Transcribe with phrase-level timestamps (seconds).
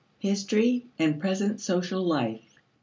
[0.17, 2.57] History and Present Social Life.